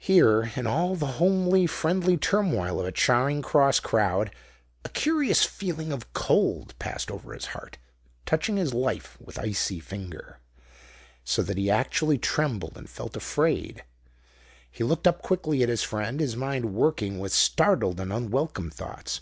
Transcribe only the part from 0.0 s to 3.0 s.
Here, in all the homely, friendly turmoil of a